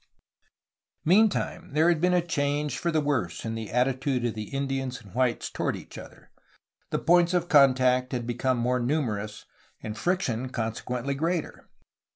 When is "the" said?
2.89-3.01, 3.53-3.69, 6.89-6.97